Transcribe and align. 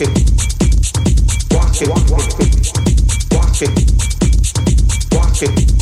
Walk 0.00 0.08
it. 0.08 1.90
Walk 3.30 3.60
it. 3.60 3.76
Walk 5.12 5.42
it. 5.42 5.79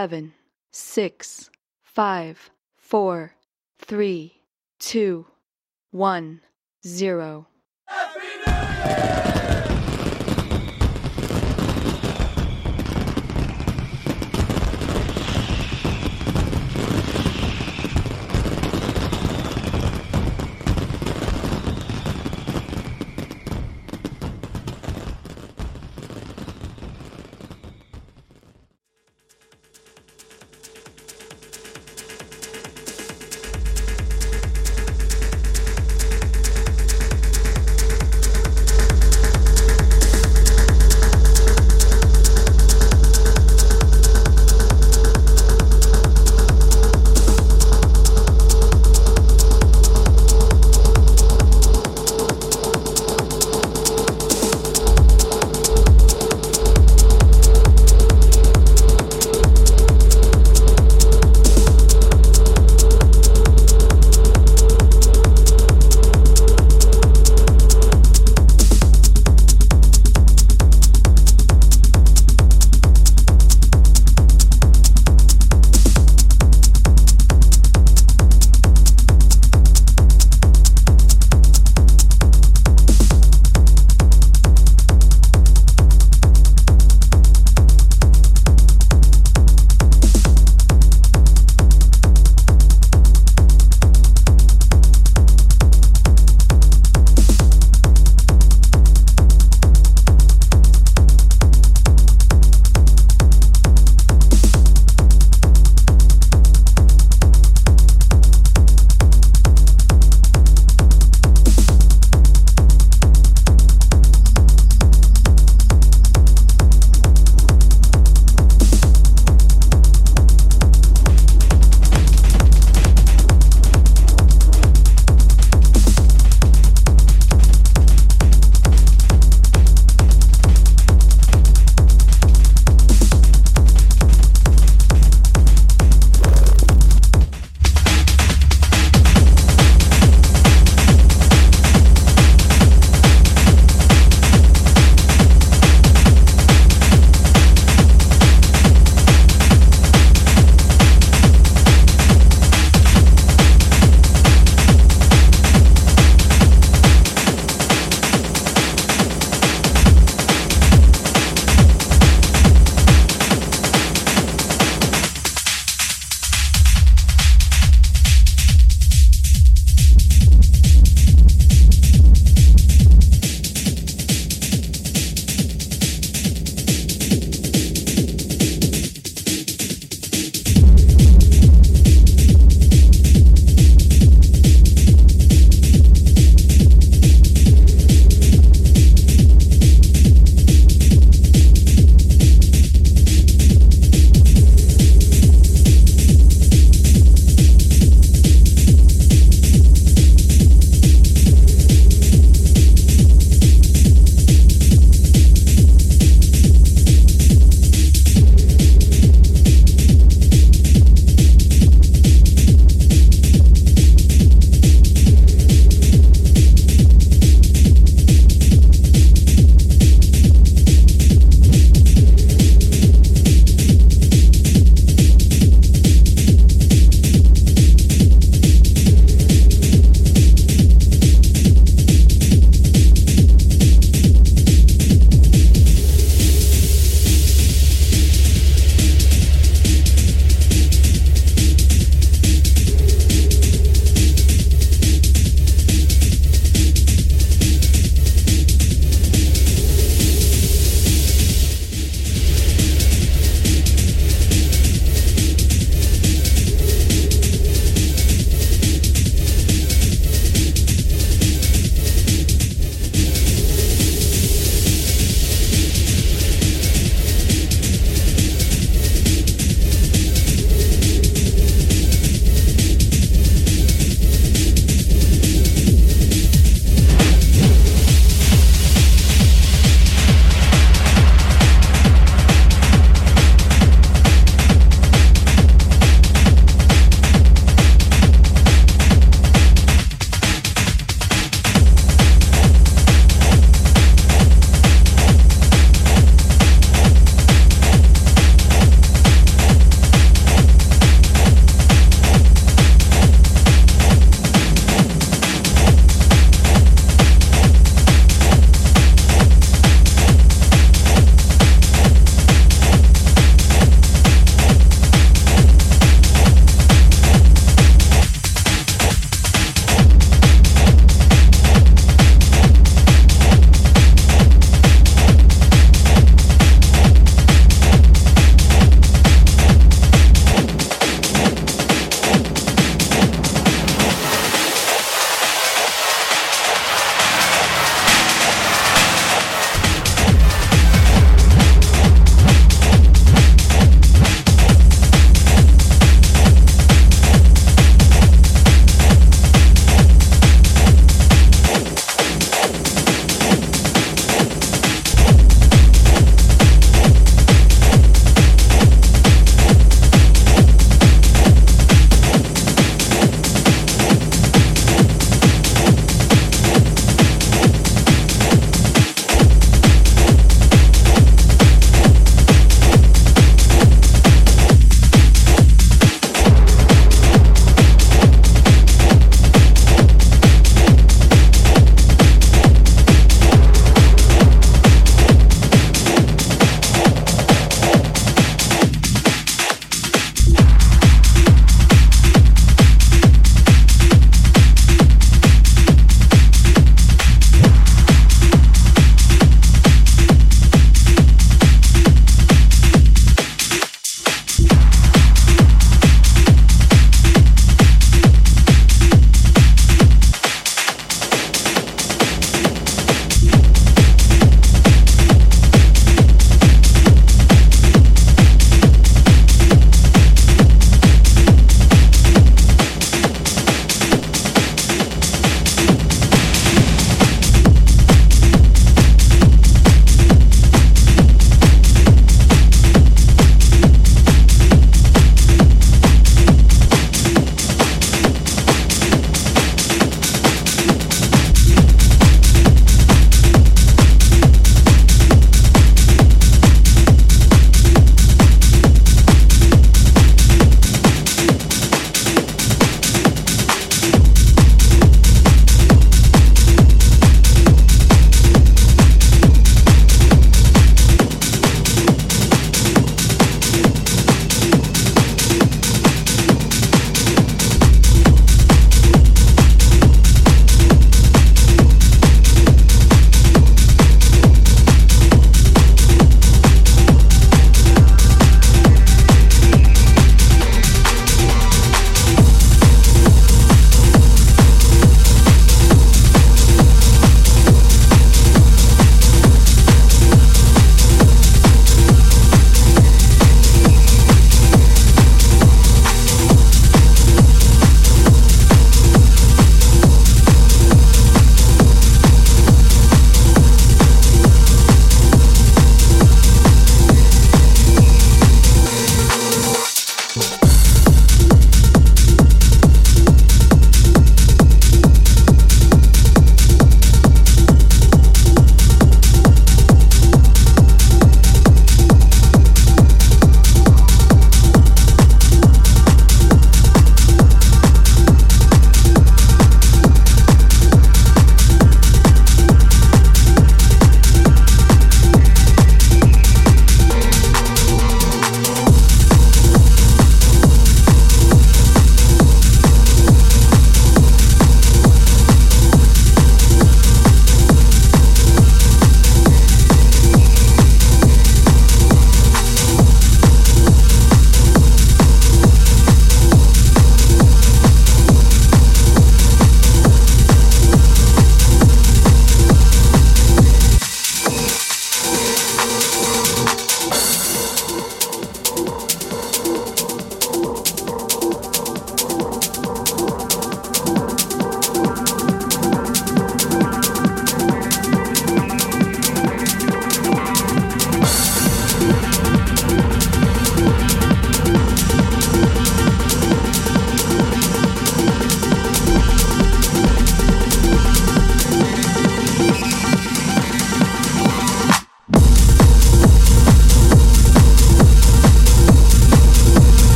Seven, 0.00 0.32
six, 0.70 1.50
five, 1.82 2.50
four, 2.74 3.34
three, 3.78 4.40
two, 4.78 5.26
one, 5.90 6.40
zero. 6.86 7.46